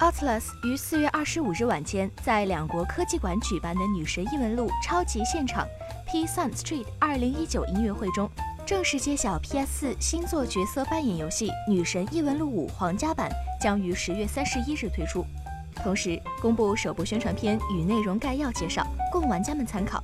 [0.00, 5.66] Oculus 于四月二十五日晚间在两国科技馆举办的《女神异闻录》超级现场
[6.06, 8.30] P Sun Street 二零一九音乐会中，
[8.64, 13.28] 正式揭晓 PS 四新作角色扮演游戏《女神异闻录五》皇家版
[13.60, 15.24] 将于十月三十一日推出，
[15.82, 20.00] 同时公布首部宣传片与内容概要介绍，供玩家们参考。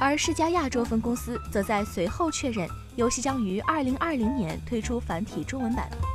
[0.00, 2.66] 而世嘉亚洲分公司则在随后确认，
[2.96, 5.86] 游戏将于二零二零年推出繁体中文版。《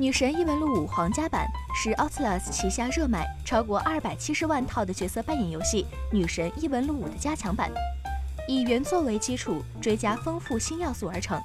[0.00, 7.70] 女神异闻录五》皇家版是 Oculus 旗下热卖超过二百七十万套的角色扮演游戏《女神异闻录五》的加强版，
[8.48, 11.38] 以原作为基础，追加丰富新要素而成，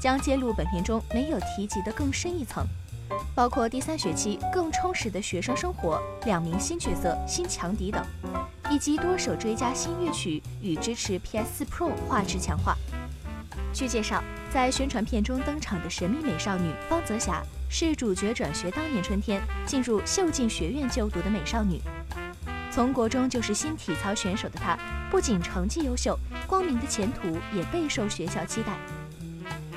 [0.00, 2.66] 将揭露本片中没有提及的更深一层，
[3.34, 8.02] 包括第三学期更充实的学生生活、两名新角色、新强敌等，
[8.70, 12.74] 以及多首追加新乐曲与支持 PS4 Pro 画质强化。
[13.74, 17.42] 据介绍，在宣传片中登场的神秘美少女方泽霞。
[17.68, 21.80] 是主角转学当年春天进入秀静学院就读的美少女，
[22.70, 24.78] 从国中就是新体操选手的她，
[25.10, 26.16] 不仅成绩优秀，
[26.46, 28.78] 光明的前途也备受学校期待。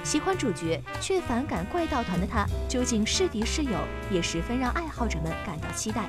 [0.04, 3.80] 喜欢主角却反感怪盗团的她，究竟是敌是友，
[4.12, 6.08] 也十分让爱好者们感到期待。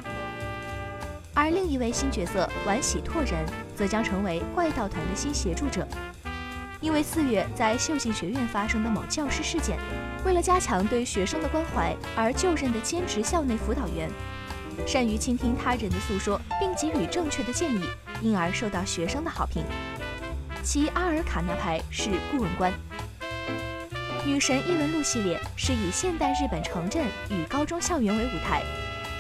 [1.32, 5.88] 而另一位新角色丸喜拓人，则将成为怪盗团的新协助者。
[6.80, 9.76] 因为四月在秀信学院发生的某教师事件，
[10.24, 14.08] 为了加强对学生的关怀而就任的兼职校内辅导员，
[14.86, 17.82] 善于倾听他人的诉说并给予正确的建议，
[18.22, 19.64] 因而受到学生的好评。
[20.62, 22.72] 其阿尔卡纳牌是顾问官。
[24.24, 28.62] 女神异闻录系列是以现代日本城镇与高中校园为舞台，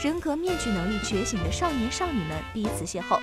[0.02, 3.18] 人格面具能力觉醒的少年少女们彼此邂逅。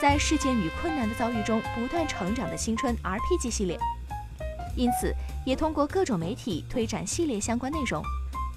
[0.00, 3.78] 在事件与困难的遭遇中不断成长的青春 RPG 系列，
[4.76, 5.14] 因此
[5.46, 8.02] 也通过各种媒体推展系列相关内容，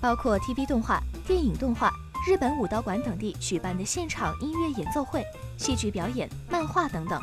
[0.01, 1.91] 包括 TV 动画、电影动画、
[2.27, 5.23] 日本武道馆等地举办的现场音乐演奏会、
[5.57, 7.21] 戏剧表演、漫画等等。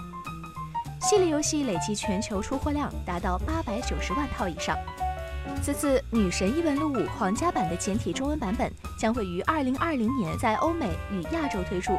[1.01, 4.75] 系列游戏累计全球出货量达到八百九十万套以上。
[5.63, 11.99] 此次《女神异闻录五》皇家版的简体中文版本将会于二零二零年在欧美与亚洲推出。